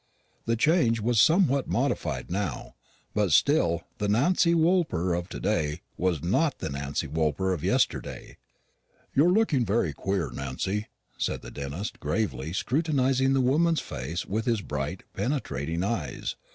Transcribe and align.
The 0.45 0.55
change 0.55 0.99
was 0.99 1.21
somewhat 1.21 1.67
modified 1.67 2.31
now; 2.31 2.73
but 3.13 3.31
still 3.31 3.83
the 3.99 4.07
Nancy 4.07 4.55
Woolper 4.55 5.13
of 5.13 5.29
to 5.29 5.39
day 5.39 5.81
was 5.95 6.23
not 6.23 6.57
the 6.57 6.69
Nancy 6.71 7.05
Woolper 7.05 7.53
of 7.53 7.63
yesterday. 7.63 8.37
"You're 9.13 9.29
looking 9.29 9.63
very 9.63 9.93
queer, 9.93 10.31
Nancy," 10.33 10.87
said 11.19 11.43
the 11.43 11.51
dentist, 11.51 11.99
gravely 11.99 12.51
scrutinising 12.51 13.33
the 13.33 13.41
woman's 13.41 13.79
face 13.79 14.25
with 14.25 14.45
his 14.45 14.61
bright 14.61 15.03
penetrating 15.13 15.83
eyes. 15.83 16.35